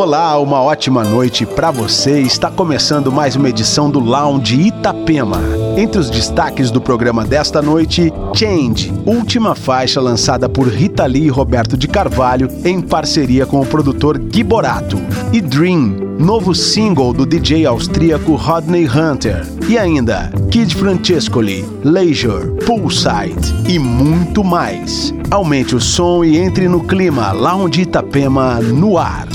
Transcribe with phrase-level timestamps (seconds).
[0.00, 2.22] Olá, uma ótima noite para você.
[2.22, 5.38] Está começando mais uma edição do Lounge Itapema.
[5.76, 11.28] Entre os destaques do programa desta noite, Change, última faixa lançada por Rita Lee e
[11.28, 14.96] Roberto de Carvalho em parceria com o produtor Gui Borato.
[15.34, 19.46] E Dream, novo single do DJ austríaco Rodney Hunter.
[19.68, 25.12] E ainda, Kid Francescoli, Leisure, Poolside e muito mais.
[25.30, 29.28] Aumente o som e entre no clima Lounge Itapema no ar.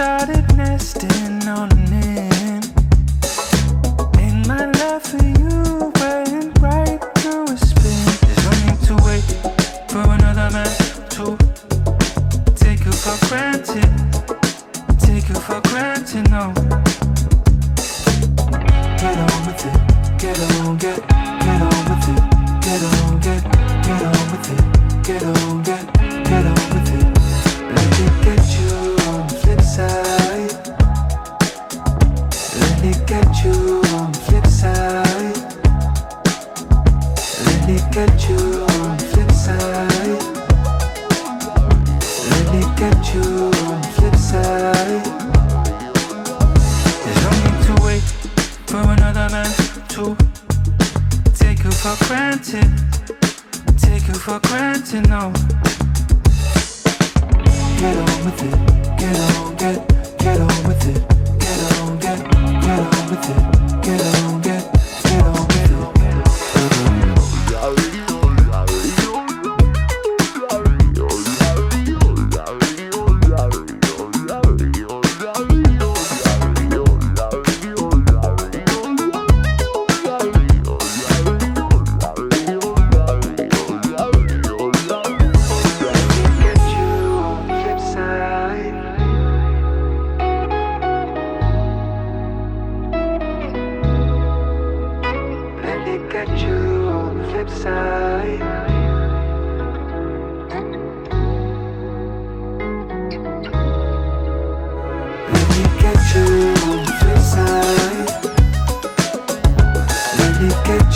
[0.00, 2.09] started nesting on it.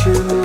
[0.04, 0.43] true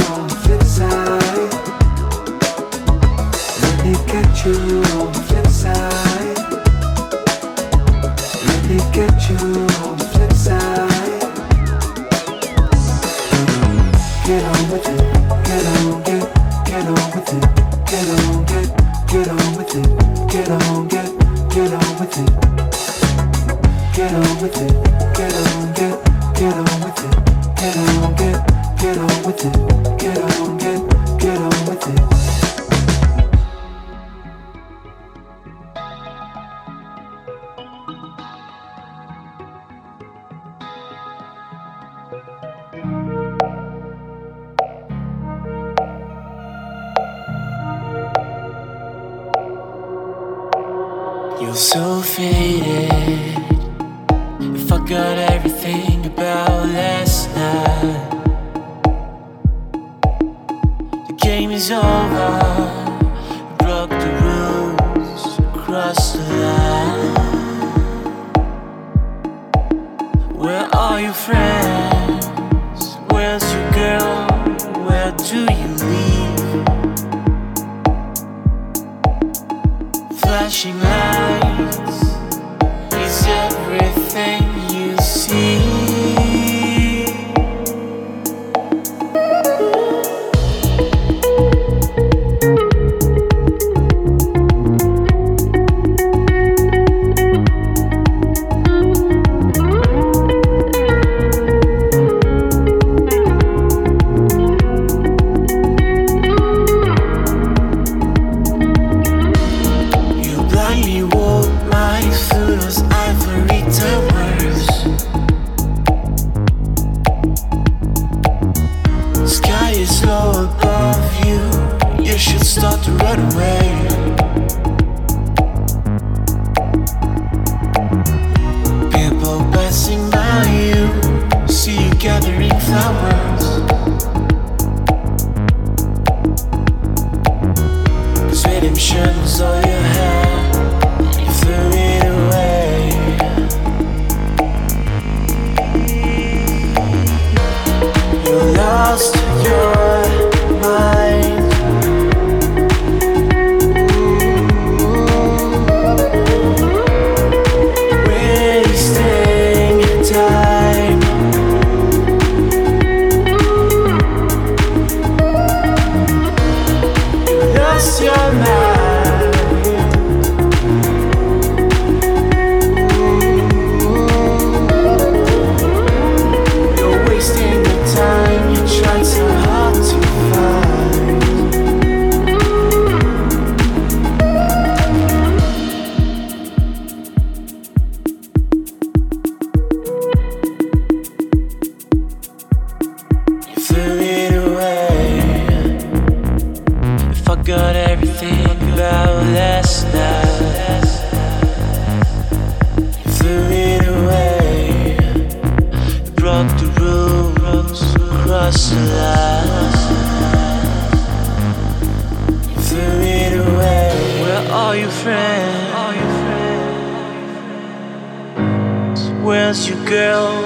[219.23, 220.39] Where's your girl?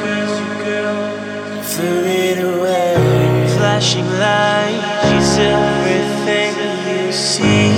[2.06, 2.96] it away.
[3.58, 6.54] Flashing light She's everything
[7.06, 7.73] you see.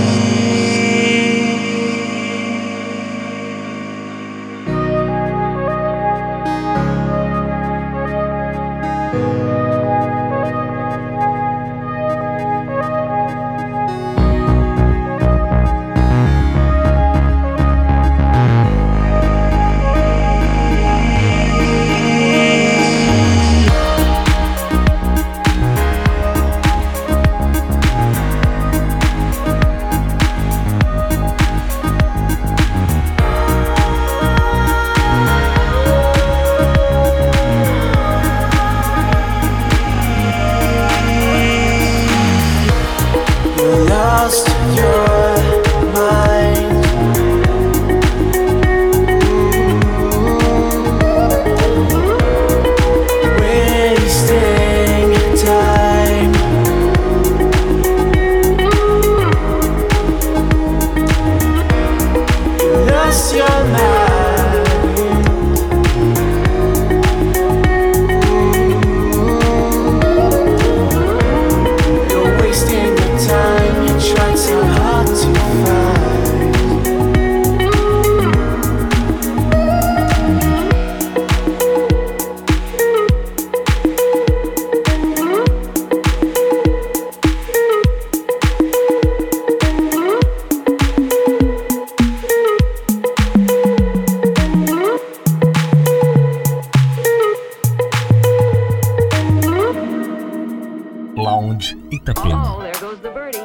[101.16, 102.44] Lounge Itapema.
[102.46, 103.40] Oh, there goes the birdie.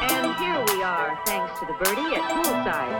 [0.00, 2.98] And here we are, thanks to the birdie at poolside.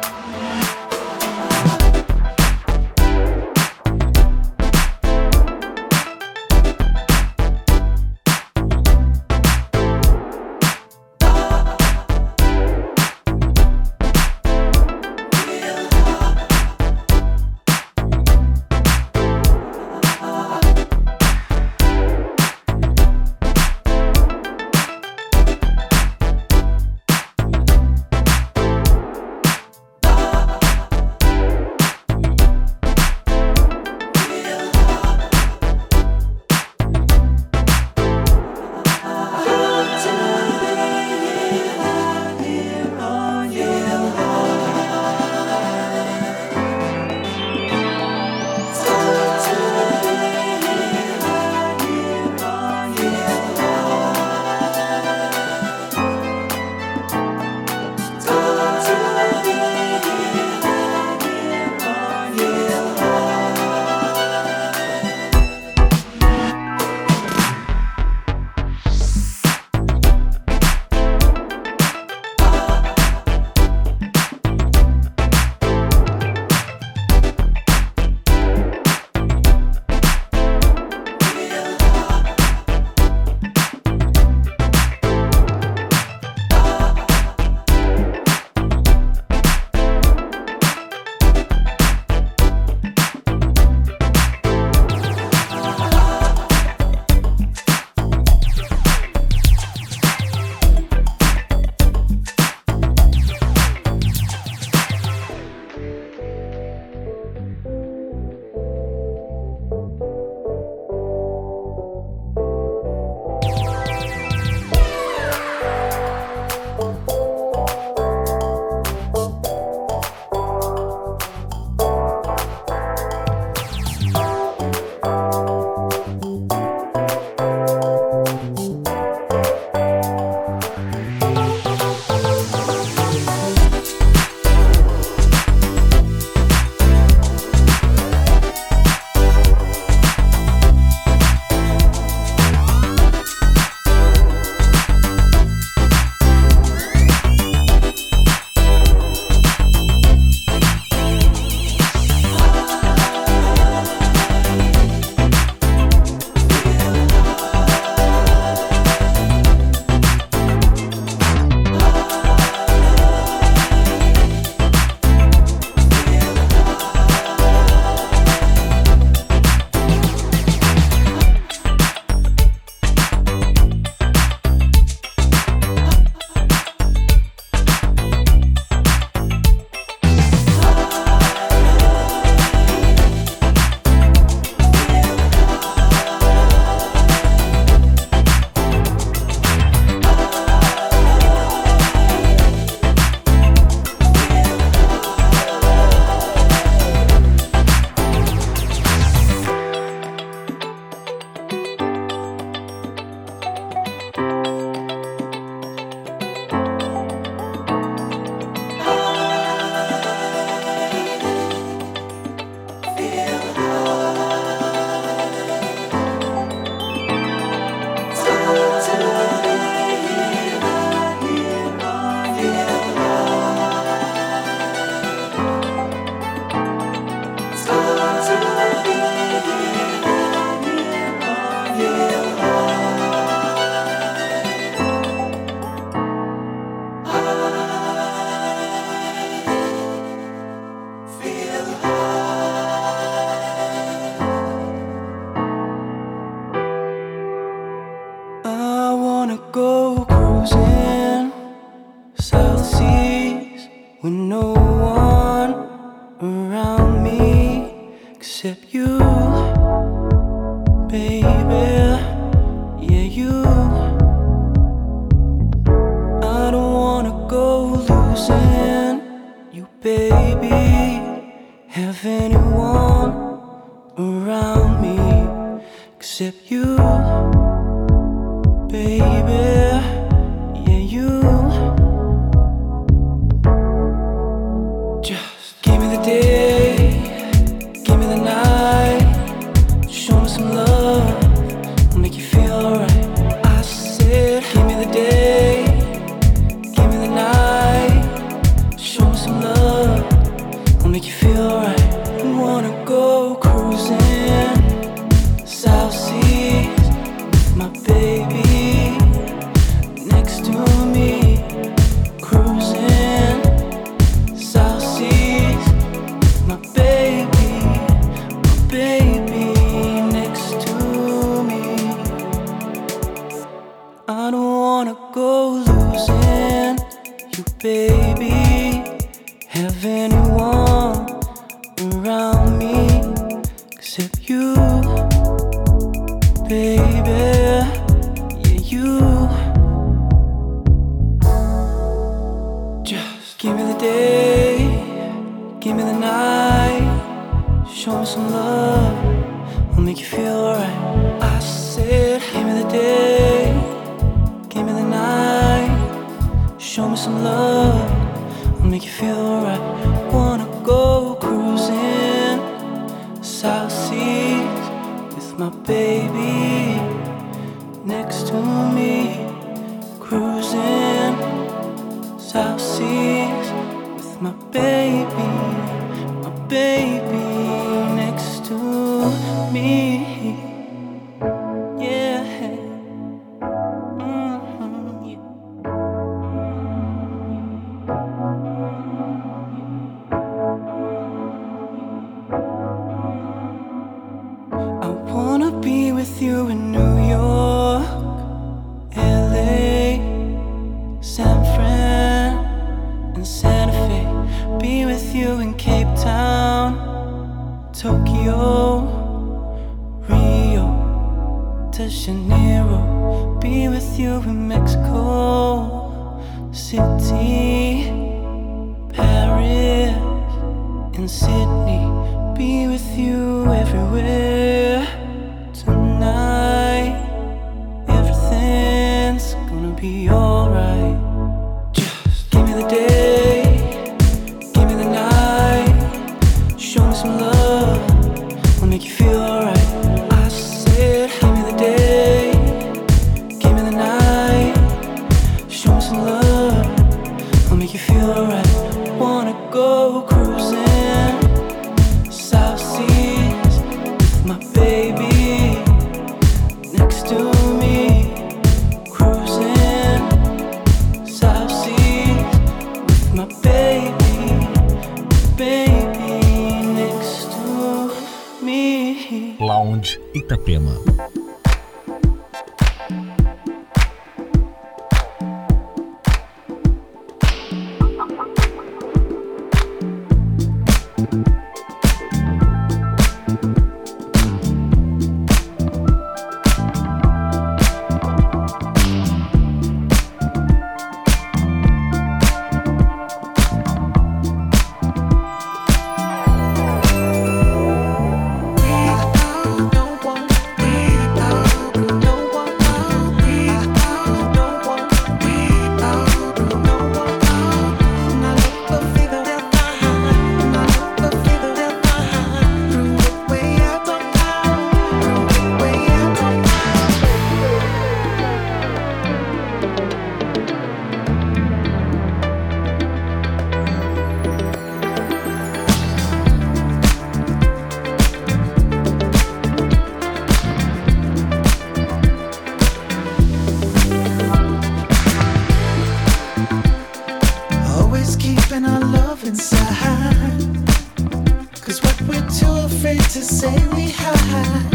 [541.69, 544.73] Cause what we're too afraid to say we hide.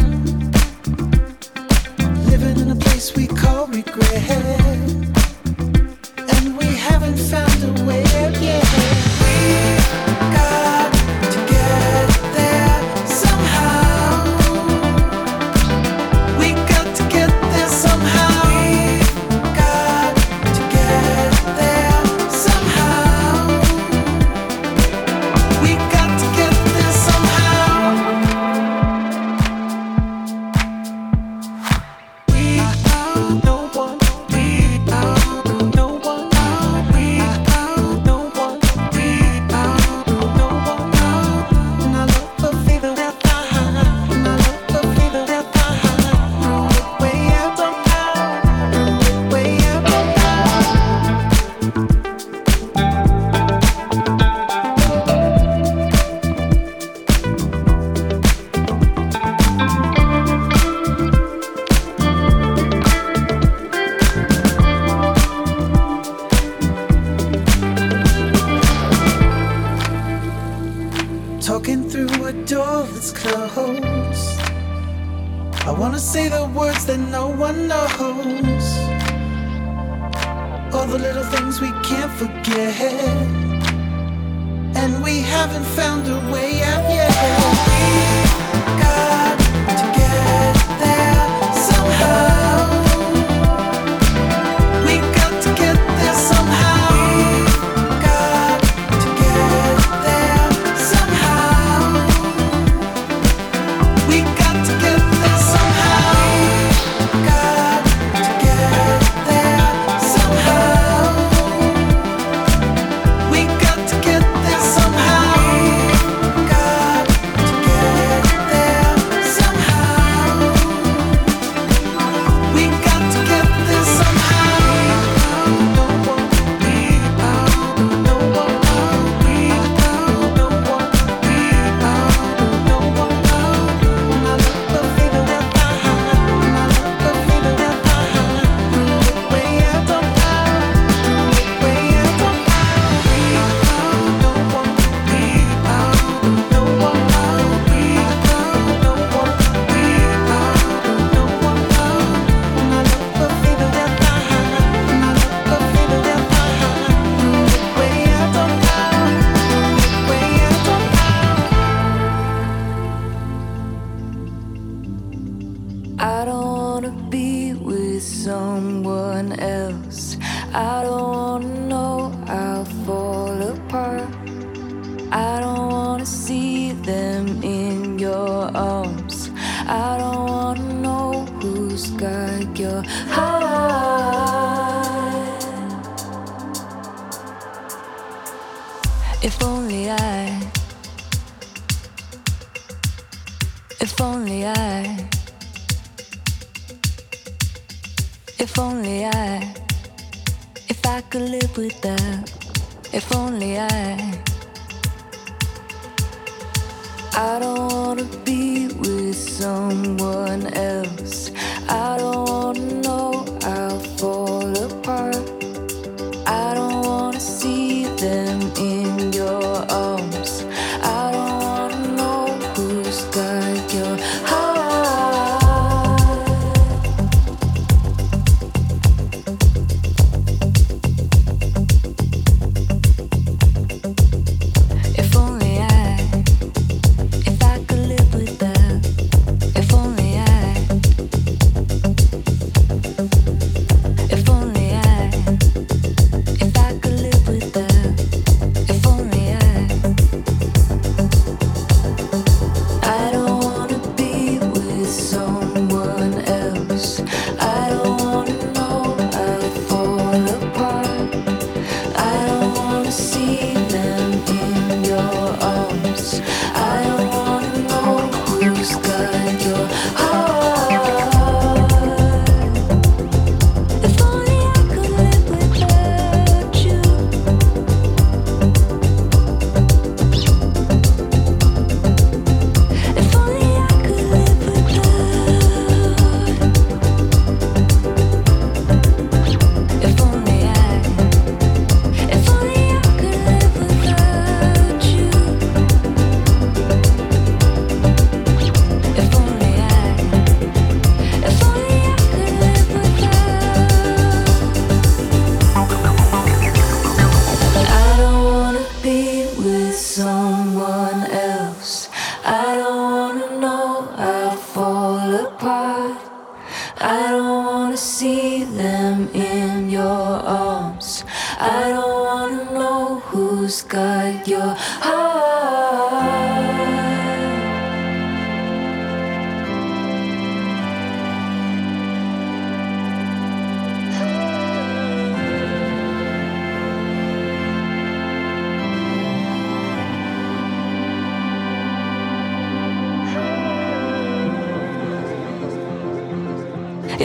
[2.28, 4.30] Living in a place we call regret.
[6.18, 8.64] And we haven't found a way yet.
[9.22, 9.73] We.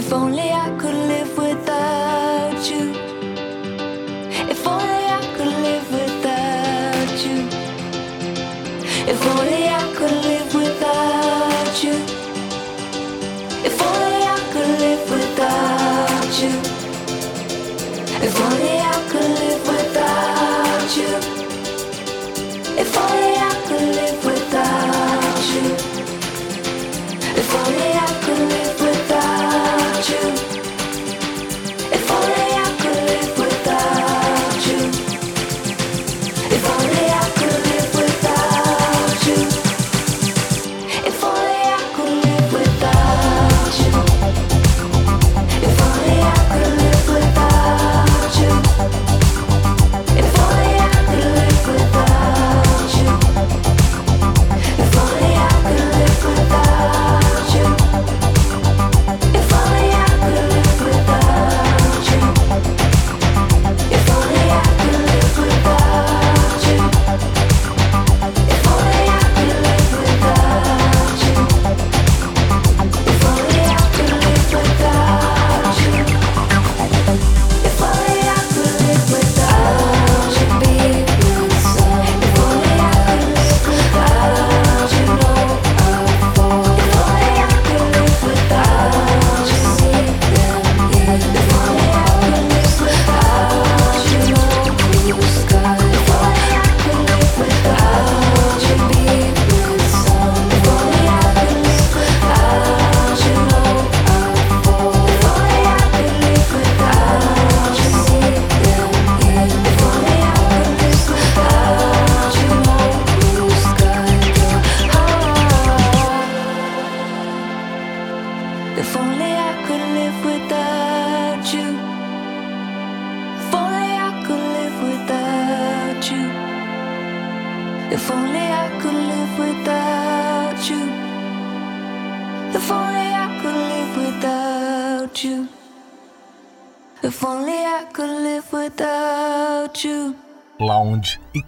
[0.08, 0.47] If only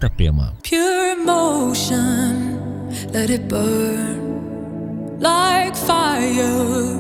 [0.01, 0.55] Itapema.
[0.63, 2.57] Pure emotion,
[3.13, 6.97] let it burn like fire.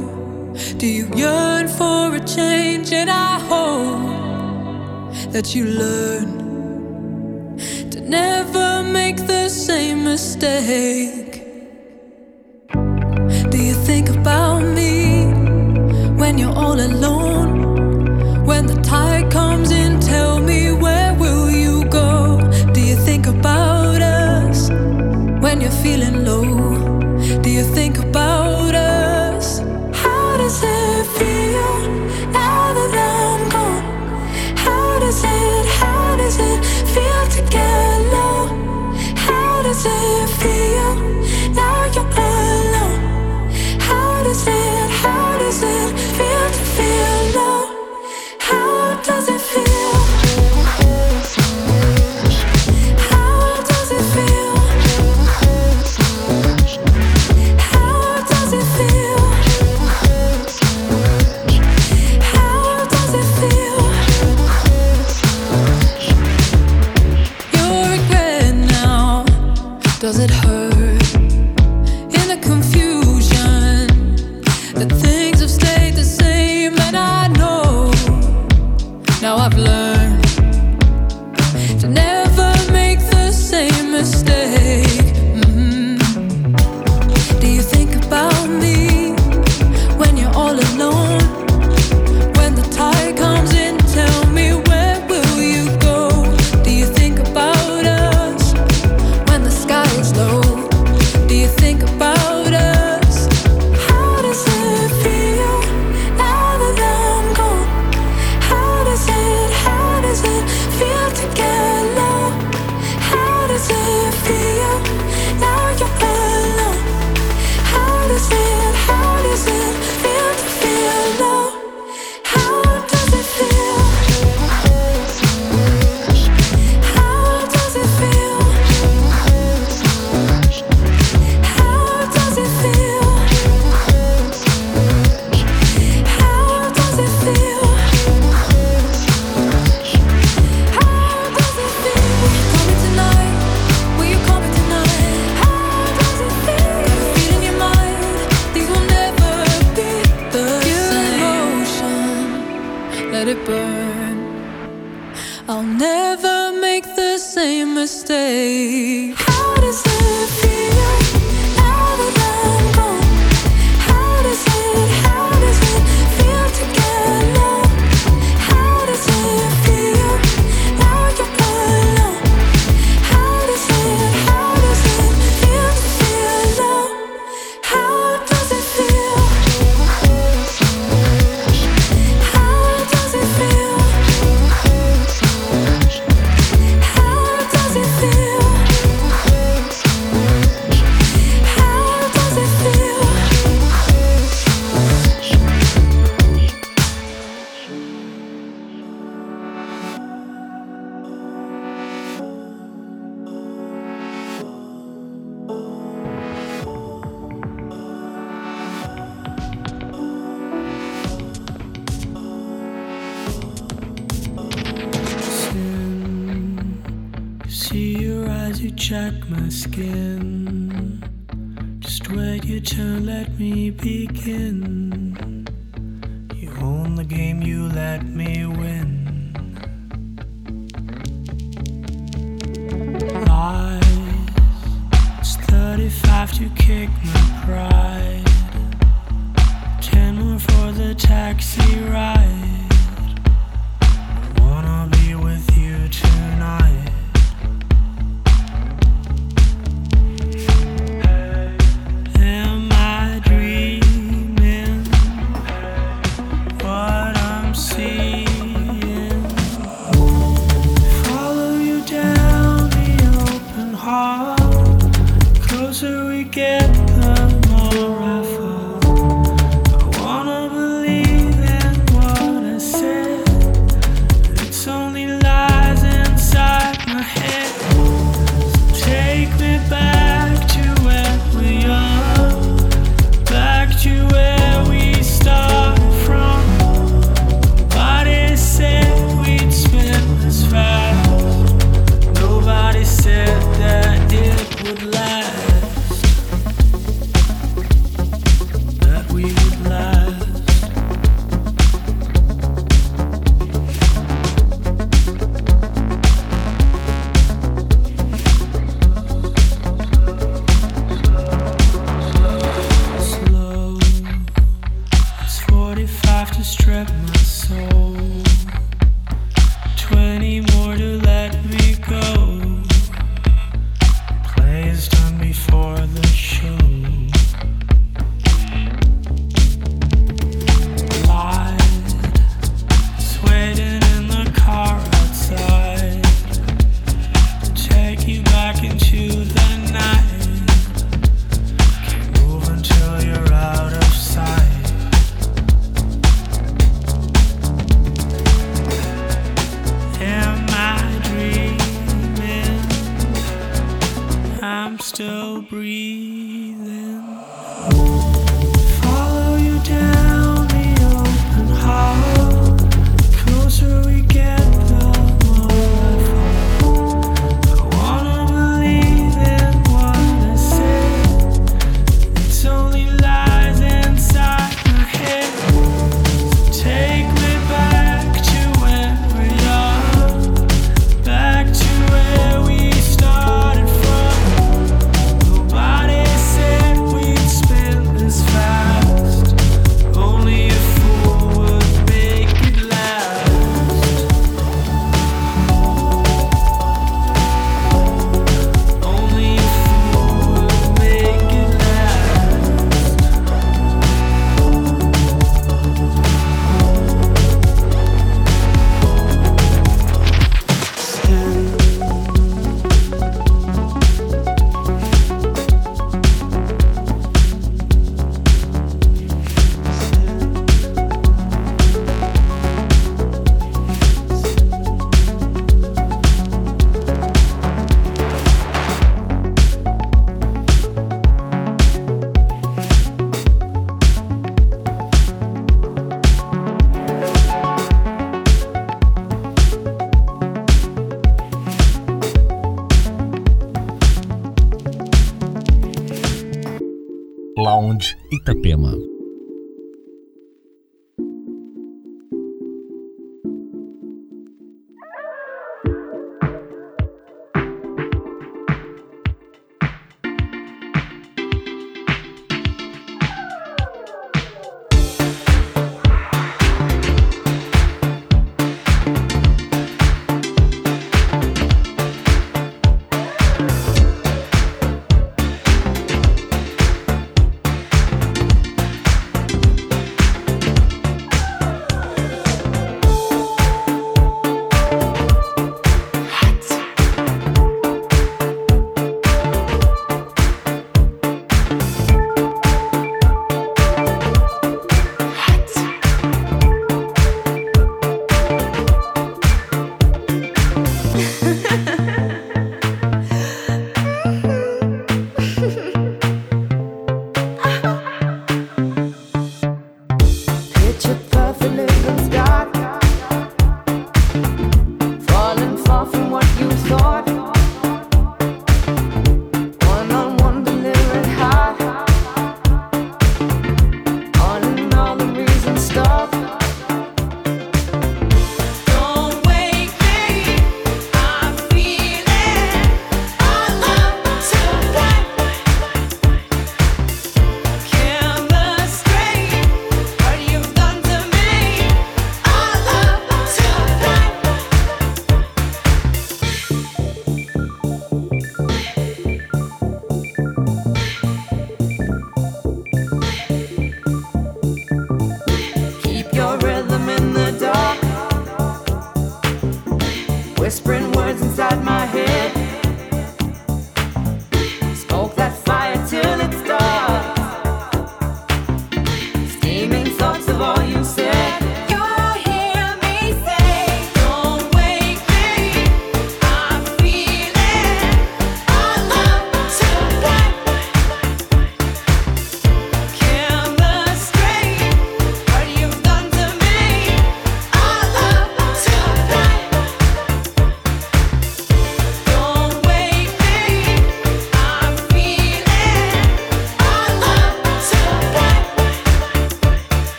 [0.76, 2.92] Do you yearn for a change?
[2.92, 6.28] And I hope that you learn
[7.90, 11.19] to never make the same mistake.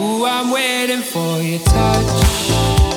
[0.00, 2.89] Ooh, I'm waiting for your touch.